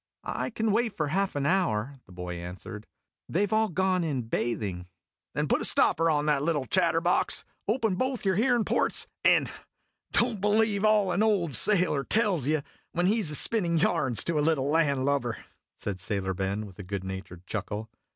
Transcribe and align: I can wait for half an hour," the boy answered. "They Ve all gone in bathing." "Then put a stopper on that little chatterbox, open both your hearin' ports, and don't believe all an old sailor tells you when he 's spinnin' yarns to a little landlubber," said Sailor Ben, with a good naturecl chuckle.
I 0.23 0.49
can 0.49 0.71
wait 0.71 0.97
for 0.97 1.09
half 1.09 1.35
an 1.35 1.45
hour," 1.45 1.93
the 2.07 2.11
boy 2.11 2.33
answered. 2.35 2.87
"They 3.29 3.45
Ve 3.45 3.55
all 3.55 3.69
gone 3.69 4.03
in 4.03 4.23
bathing." 4.23 4.87
"Then 5.35 5.47
put 5.47 5.61
a 5.61 5.63
stopper 5.63 6.09
on 6.09 6.25
that 6.25 6.41
little 6.41 6.65
chatterbox, 6.65 7.45
open 7.67 7.93
both 7.93 8.25
your 8.25 8.33
hearin' 8.35 8.65
ports, 8.65 9.05
and 9.23 9.47
don't 10.11 10.41
believe 10.41 10.83
all 10.83 11.11
an 11.11 11.21
old 11.21 11.53
sailor 11.53 12.03
tells 12.03 12.47
you 12.47 12.63
when 12.93 13.05
he 13.05 13.21
's 13.21 13.37
spinnin' 13.37 13.77
yarns 13.77 14.23
to 14.23 14.39
a 14.39 14.41
little 14.41 14.71
landlubber," 14.71 15.37
said 15.77 15.99
Sailor 15.99 16.33
Ben, 16.33 16.65
with 16.65 16.79
a 16.79 16.83
good 16.83 17.03
naturecl 17.03 17.45
chuckle. 17.45 17.87